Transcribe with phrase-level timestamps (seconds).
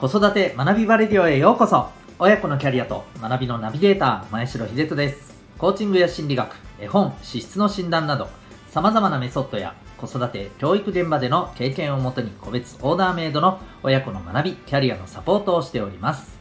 [0.00, 1.90] 子育て学びバレディオへようこそ。
[2.18, 5.34] 親子のキャリアと学びのナビゲーター前城秀人です。
[5.58, 8.30] コーチングや心理学絵本資質の診断など
[8.70, 16.38] 様々なメソッドや子育て教育現場での経験をもとに個別オーダーメイドの親子の学びキャリアのサポートをしております。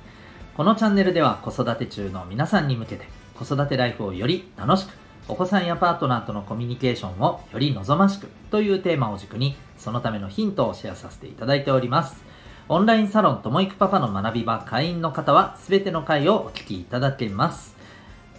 [0.56, 4.94] このチャンネルでは子育て中の皆さんに向けて子育てライフをより楽しく
[5.28, 12.30] お子さんやパートナーとのコミュニケーションをより望ましくというテーマを軸にそのためのヒントをシェアさせていただいております。
[12.72, 17.76] オンラインサロンともいくパパの学び場会員の方はすべての回をお聞きいただけます。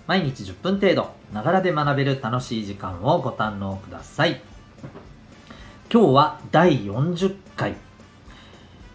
[0.06, 4.40] 毎日10分程度、ながらで学べる楽しい時間をご堪能ください。
[5.92, 7.74] 今日は第40回。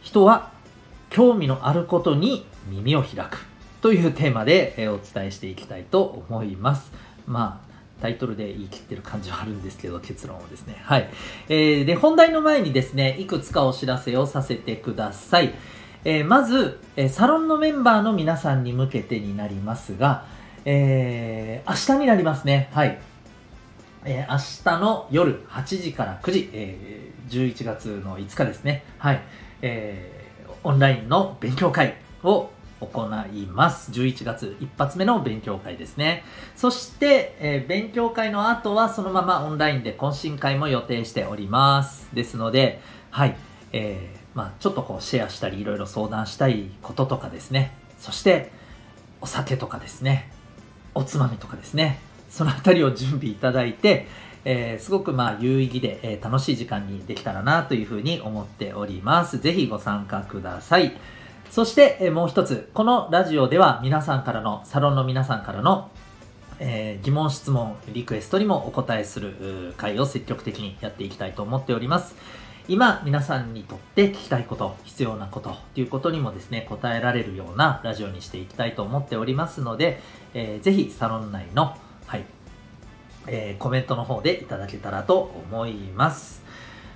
[0.01, 0.51] 人は
[1.09, 3.45] 興味のあることに耳を開く
[3.81, 6.93] というテーマでお伝えしていきたいと思います。
[7.27, 7.64] まあ
[8.01, 10.77] タイトルで言い切ってる感じはあるんですけど、結論をですね。
[10.83, 11.09] はい。
[11.49, 15.53] えー、で、本題の前にですね、いくつかお知らせをさせてください。
[16.03, 20.25] えー、まず、えサロンのメンバーの皆さんに向けてになりますが、
[20.65, 22.69] えー、明日になりますね。
[22.73, 22.99] はい。
[24.03, 28.83] えー、明日の夜8時から9時、えー、11月の5日ですね。
[28.99, 29.21] はい。
[29.61, 33.91] えー、オンラインの勉強会を行います。
[33.91, 36.23] 11月一発目の勉強会ですね。
[36.55, 42.07] そして、えー、勉強会の後はそのままオンラインで懇親会も予定しております。
[42.13, 43.37] ですので、はい、
[43.71, 47.71] えー、まあちょっとこうシェアしたりいろいろ相談したいこととかですね。
[47.99, 48.51] そして、
[49.21, 50.29] お酒とかですね。
[50.93, 51.99] おつまみとかですね。
[52.29, 54.07] そのあたりを準備いただいて、
[54.43, 59.39] えー、すごくまあ有意義で、え、楽しい時間にできたらなというふうに思っております。
[59.39, 60.95] ぜひご参加ください。
[61.55, 65.89] そして、えもう一つ、このラジオでは皆さんからの、サロンの皆さんからの、
[66.59, 72.13] えー、疑問、質問、リクエストにもお答えする会を積極的にやっていきたいと思っております。
[72.67, 80.01] 今、皆さんにとって聞きたいこと、必要なことということにもですね、答えられるようなラジオにしていきたいと思っておりますので、
[80.33, 82.25] えー、ぜひサロン内の、はい、
[83.27, 86.43] えー、コメントの方でいただけたらと思います。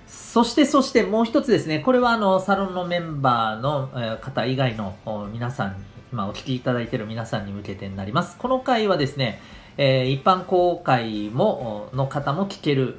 [0.09, 3.89] そして、そしてもう一つですね、これはあの、サロンのメンバーの
[4.19, 4.95] 方以外の
[5.31, 8.35] 皆さんに、今お聞きいただいている皆さんに向けてになります。
[8.37, 9.39] この回はですね、
[9.77, 12.95] えー、一般公開も、の方も聞ける、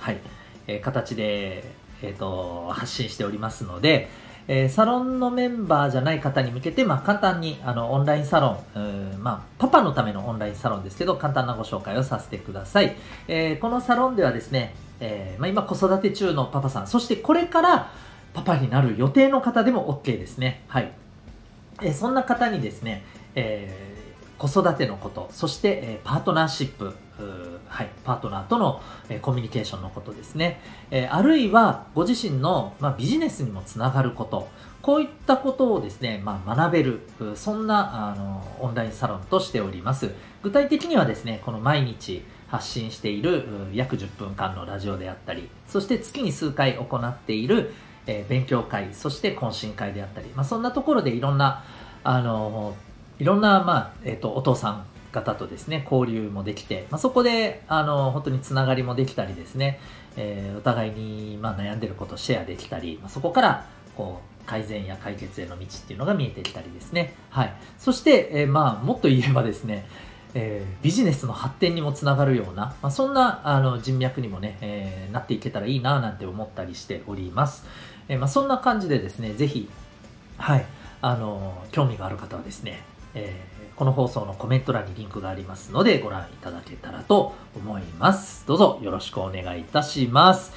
[0.00, 0.18] はい、
[0.66, 1.64] えー、形で、
[2.02, 4.08] えっ、ー、と、発信しておりますので、
[4.48, 12.96] えー、サロンのメンバーじゃない方に向けて、まあ、簡単にあのオンラインサロン、まあ、パパのためのオンラインサロンですけど、簡単なご紹介をさせてください。
[13.26, 17.90] えー、このサロンではですね、えー、まあ、今子育て中のパパさん、そしてこれから
[18.34, 20.62] パパになる予定の方でも OK ですね。
[20.68, 20.92] はい。
[21.82, 26.94] え、そんな方にですね、えー、子育てのこと、そして、えパートナーシップ、
[27.68, 30.60] はい、パートナーとの、えコミュニケーションのことですね。
[30.90, 34.48] えあるいはご自身の、ま、ビジネスにもつながること、
[34.82, 37.00] こういったことをですね、まあ、学べる、
[37.34, 40.10] そんなあのオンラインサロンとしております。
[40.42, 47.74] 具体的にはですね、この毎日、発信している約10分間のラジオであったり、そして月に数回行っている、
[48.06, 51.64] えー、勉強会、そして懇親会であったり、まあ、そんなところでいろんな、
[52.04, 52.76] あの
[53.18, 54.84] いろんな、まあ、えっ、ー、と、お父さん
[55.16, 59.80] 方とですね、交流もできて、まあ、そこで、あの、本当につながりもできたりですね、
[60.16, 63.66] えー、お互いに、まあ、悩んでることをシェアできたり、まあ、そこから、
[63.96, 67.14] こう、改善や解決への道っていうのが見えてきたりですね。
[67.30, 67.54] はい。
[67.78, 69.86] そして、えー、まあ、もっと言えばですね、
[70.34, 77.64] えー、ビジネスの発展にもつながるような、まあ、そんなあの人脈にもね、えー、なっていけたらいいななんて思ったりしております。
[78.08, 79.68] えー、まあ、そんな感じでですね、ぜひ、
[80.36, 80.66] はい、
[81.00, 82.82] あの興味がある方はですね、
[83.14, 83.34] え
[83.76, 88.46] この放送のコメント欄にリンクがありますのでご覧いただけたらと思います。
[88.46, 90.52] どうぞよろしくお願いいたします。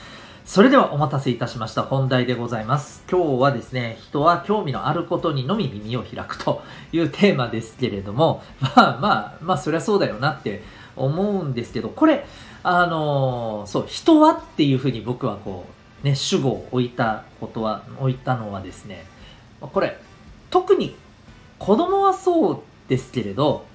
[0.46, 3.04] それではお待たせいたしました本題でございます。
[3.12, 6.64] 今日はですね、人は興味のあることにのみ耳を開くと
[6.94, 10.64] いうテーマですけれども、まあまあ、まあそりゃそうだよなって
[10.96, 12.26] 思うんですけど、これ、
[12.64, 15.66] あのー、そう、人はっていうふうに僕はこ
[16.04, 19.06] う、ね、主語を置いたことは、置いたのはですね、
[19.60, 20.00] これ、
[20.50, 20.96] 特に
[21.60, 23.66] 子供はそうですけれど、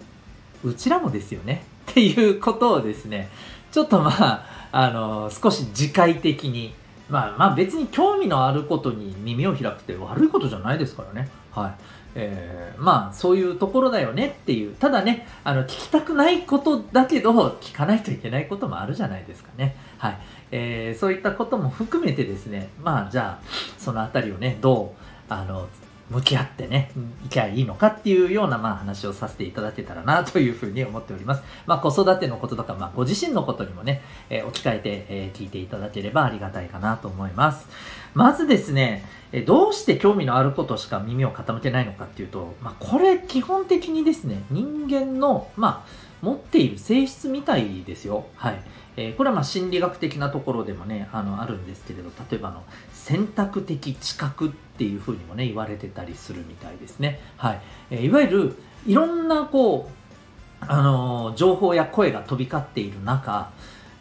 [0.64, 3.30] うちらもですよね っていうことをですね、
[3.72, 6.74] ちょっとまあ、あの少し自戒的に、
[7.08, 11.28] まあまあ別に興味のあることに耳を開くって悪いことじゃないですからね。
[11.52, 11.74] はい。
[12.16, 14.74] えー、まあそういうところだよねっていう。
[14.76, 19.76] ただね、あの聞きたくないことだけど聞かないといけないこともあるじゃないですかね。
[19.98, 20.18] はい。
[20.52, 23.44] えー、そういったことも含めてですね、まあじゃあ
[23.78, 25.68] そのあたりをね、どう、あの、
[26.10, 26.90] 向き合ってね、
[27.24, 31.42] いけばいいのかっていうような、まあ、話をさせていただけたらなというふうに思っております。
[31.66, 37.68] まあ、子育てのこととか、まあ、ご自身のことにもね、えー、置き換えて、えー、聞いていただければありがたいかなと思います。
[38.12, 48.26] まずですね、えどうして興味のあることしか耳を傾けないのかっていうと、まあ、これ基本的にですね、人間の、まあ、持っている性質みたいですよ。
[48.36, 48.60] はい。
[48.96, 52.62] えー、これはま心理学的なところでもね、あの、あるんですけれど、例えばの、
[52.92, 57.20] 選択的知覚っていうふうにもね、言われてたりするみたいですね。
[57.36, 57.60] はい。
[57.90, 58.56] えー、いわゆる、
[58.86, 63.50] いろんなこう、あのー、情報や声が飛び交っている中、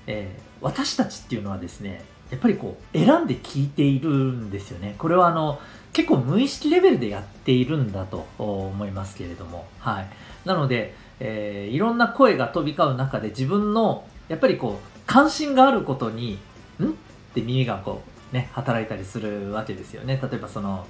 [0.08, 4.96] え、私たちっていうのはですね、やっぱりこう、選んで聞いているんですよね。
[4.98, 5.60] これはあの、
[5.92, 10.08] 結構無意識レベルでやっているんだと思いますけれども、はい。
[10.46, 16.40] なので、えー、いろんな声が飛び交う中で自分のやっぱりこう関心があることに
[16.80, 16.86] ん？
[16.86, 16.94] っ
[17.34, 18.02] て耳がこ
[18.32, 20.20] うね働いたりするわけですよね。
[20.22, 20.86] 例えばその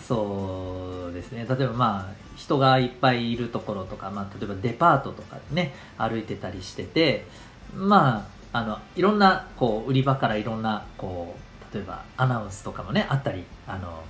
[0.00, 1.46] そうですね。
[1.48, 7.26] 例えばまあ人がいっぱいいるところとか、まあ、例えばデパートとかでね歩いてたりしてて
[7.74, 11.36] まああのいろんなこう売り場からいろんなこ
[11.70, 14.02] う例えばアナウンスとかもねあったりあの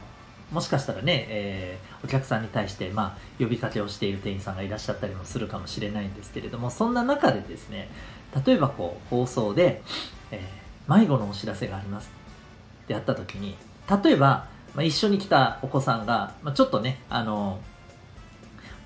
[0.52, 7.88] もしかしたらね、えー、お客さんに対して、まあ、呼びかけをしている店員さんがいらっしゃったりもするかもしれないんですけれども、そんな中でですね、
[8.47, 9.82] 例えばこう、放送で、
[10.31, 12.11] えー、迷子のお知らせがあります
[12.85, 13.56] ってやった時に、
[14.05, 17.61] 例えば、まあ、一緒に来たお子さんが、まあ、ちょっとね、あの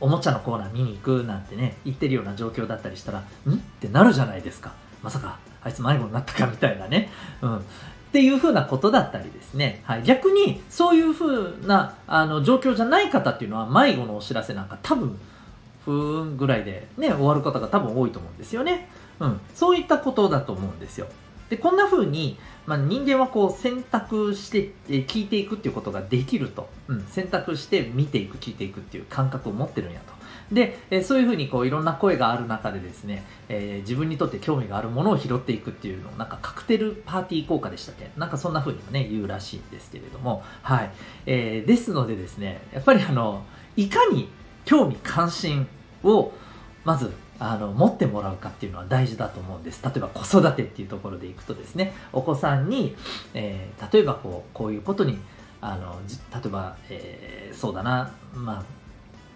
[0.01, 3.23] おもちゃのコーナー見に行くなんてね、言ってるような状況だったりしたら、ん？
[3.23, 4.73] ってなるじゃないですか。
[5.03, 7.11] まさか、あいつ迷子になったかみたいなね。
[7.41, 7.65] うん。
[8.15, 9.83] っていうふうなことだったりですね。
[9.83, 10.05] はい。
[10.05, 15.19] 逆に、そういうふうな、あの、状況じゃない方っていうのは、迷子のお知らせなんか多分、
[15.85, 18.89] ふーんぐらいでね、終わる方が多分多いと思うんですよね。
[19.19, 19.41] うん。
[19.53, 21.09] そういったことだと思うんですよ。
[21.51, 26.69] で、こんな風に、まあ、人間はこう選択して、聞いていくっていうことができると。
[26.89, 27.05] うん。
[27.07, 30.15] 選択して見ていく、聞いていくっていう感覚を持ってるんやと。
[30.53, 38.11] で、えそういうふうにこういろんな声がある中でですね、えー、自分にとって興味があるものを拾っていくっていうのをなんかカクテルパーティー効果でしたっけ？
[38.19, 40.91] なんかそんな風にもね、言うらしいんですけれども、はい。
[41.27, 43.43] えー、ですのでですね、やっぱりあの、
[43.77, 44.29] いかに
[44.67, 45.67] 興味関心
[46.03, 46.33] を
[46.85, 49.83] まずあの持ってもらうかっていうのは大事だと思うんです。
[49.85, 52.97] 例えば子育てっていうところでいくとですね、お子さんに、
[53.35, 55.19] えー、例えばこうこういうことに
[55.61, 55.99] あの
[56.33, 58.65] 例えば、えー、そうだな、まあ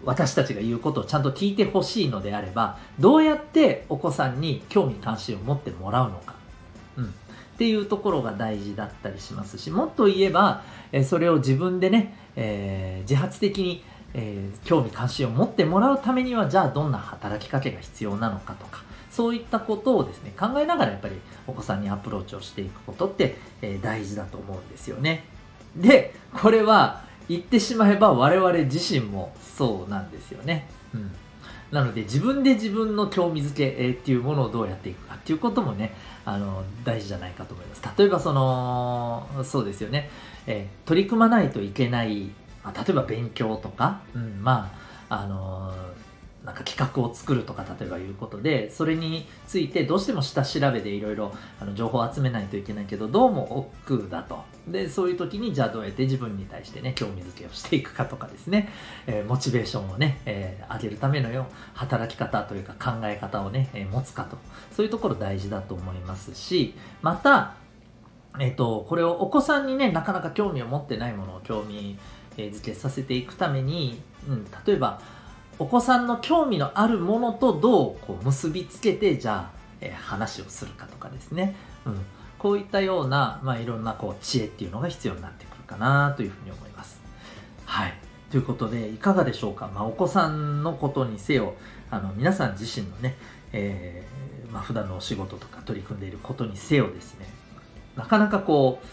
[0.03, 6.35] 私たちが言うことをちゃんと聞いてほしいのであれば、どうやってお子さんに興味関心を持ってもらうのか。
[6.97, 7.05] うん。
[7.05, 7.07] っ
[7.57, 10.63] ていうところが大事だったりしますし、もっと言えば、
[10.93, 13.83] えそれを自分でね、え、自発的に、
[14.13, 21.15] えー、興味関心を持ってもらうためには、じゃあどんな働きかけが必要なのかとか、そういったことをですね、考えながらやっぱり
[21.47, 25.25] お子さんにアプローチをしていくことって、えー、大事だと思うんですよね。
[25.75, 30.67] で、これは、言ってしまえば我々自身もそうなんですよね。
[30.95, 31.11] うん。
[31.71, 35.93] なので自分で自分の興味づけ、えっていうものをどうやっていくかっていうこともね、
[36.25, 37.83] あの、大事じゃないかと思います。
[37.97, 40.09] 例えばその、そうですよね、
[40.47, 42.31] えー、取り組まないといけない、
[42.63, 44.71] ま、例えば勉強とか、うん、ま
[45.09, 46.09] あ、あのー
[46.43, 51.33] なんか企画を作るとか例えばいうことでそれについてどうしても下調べでいろいろ
[51.75, 54.43] 情報を集めないといけないけどどうも億劫だと。
[54.67, 58.69] でそういう時にじゃあどうやって自分に対してね興味づけをしていくかとかですね、
[59.07, 64.37] えー、モチベーションをね、えー、上げるためのよ働き方というか考え方をね、えー、持つかと。
[64.71, 67.55] そういうところ大事だと思いますしまた
[68.39, 71.97] えっ、とこれをお子さんにねなかなか興味を持ってないものを興味
[72.37, 75.01] づけさせていくために、うん、例えば
[75.57, 81.55] お子さんの興味のあるものとどうこう結びつけてじゃあ、え、話をするかとかですね、
[81.85, 81.97] うん、
[82.37, 87.01] こういったような、まあ、いろんなこう知恵っていうのが必要になってくるかなというふうに思います。
[87.65, 87.93] はい。
[88.31, 91.55] ということでいかがでしょうか、まあ、お子さんのことにせよ
[91.89, 93.15] あの皆さん自身のね、
[93.51, 97.27] えーまあ、普段のお仕事とか取り組んでいることにせよですね。
[97.95, 98.87] なかなかこう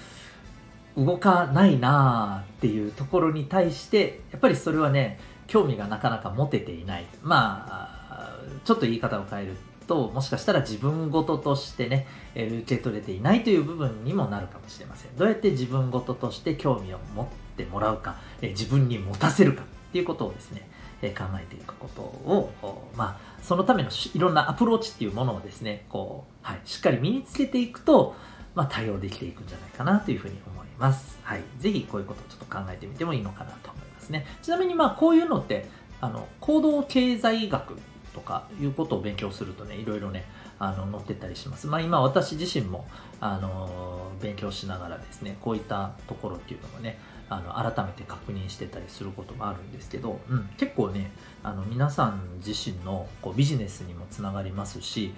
[0.97, 7.07] 動かないなーっていうところに対してやっぱりそれはね興味がなかなか持てていない。
[7.23, 15.17] まあ、ちょっと言い方を変えると、もしかしたら自分事としてね、受け取れていないという部分にもなるかもしれません。
[15.17, 17.27] どうやって自分事として興味を持っ
[17.57, 20.69] てもらうか、自分に持たせるかっていうことをですね、
[21.03, 22.51] 考えていくことを、
[22.97, 28.17] まあ、そのためのいろんなアプローチっていうものをですね、こう、はい、しっかり身につけていくと、
[28.55, 30.66] まあ、対応できていくんじゃないかなというふうに思います。
[30.79, 31.43] ますはい。
[31.59, 34.11] ぜひこういうことをちょっと考えてみてもいいのかなと思います。
[34.11, 34.27] ね。
[34.43, 35.67] ちなみにまあこういうのって、
[36.01, 37.77] あの、行動経済学
[38.15, 40.25] とかいうことを勉強するとね、いろいろね、
[40.59, 41.67] あの載ってたりします。
[41.67, 42.87] まあ今私自身も、
[43.21, 51.11] あの勉強しながらですね、こういったところっていうのもね、あの改めて確認してたりすることもあるんですけど、うん、結構ね
[51.43, 55.13] あの皆さん自身のこうビジネスにもつながりますし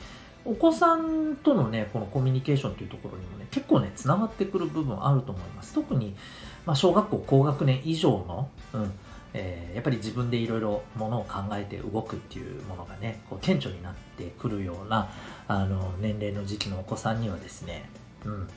[0.45, 6.17] お子さんとのねこのコミュニケーションというところにもね結構ねつながってくる部分あると思います特に、
[6.65, 8.93] まあ、小学校高学年以上の、うん
[9.35, 15.11] えー、やっぱり自分でいろいろものを考えて動くっていうものがねこう顕著になってくるような
[15.49, 17.89] あの年齢の時期のお子さんにはですね、
[18.25, 18.49] うん、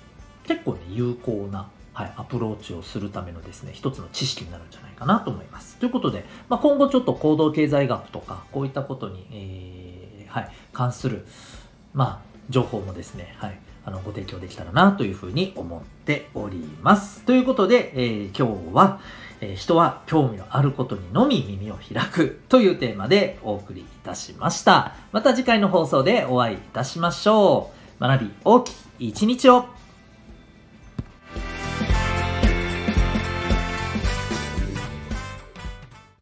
[0.46, 5.76] 結構ね有効なはい、アプローチをするためのですね、一つの知識になるんじゃないかなと思います。
[5.76, 11.28] ということで、まあ、今後ちょっと行動経済学とか、こういったことに、えー、はい、関する、
[11.94, 17.22] まあ、情報もですね、はい、あの、ご提供できたらなというふうに思っております。
[17.22, 19.00] ということで、えー、今日は、
[19.42, 24.96] えー、人は興味のあることにのみ耳を開くというテーマでお送りいたしました。
[25.12, 28.02] また次回の放送でお会いいたしましょう。
[28.02, 29.66] 学び大きい一日を